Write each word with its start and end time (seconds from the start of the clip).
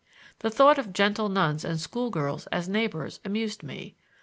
The 0.39 0.49
thought 0.49 0.79
of 0.79 0.93
gentle 0.93 1.29
nuns 1.29 1.63
and 1.63 1.79
school 1.79 2.09
girls 2.09 2.47
as 2.47 2.67
neighbors 2.67 3.19
amused 3.23 3.61
me. 3.61 3.93